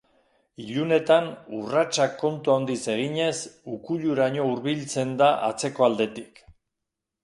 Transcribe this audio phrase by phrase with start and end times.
[0.63, 1.27] Ilunetan,
[1.57, 3.37] urratsak kontu handiz eginez,
[3.79, 6.49] ukuiluraino hurbiltzen da atzeko aldetik.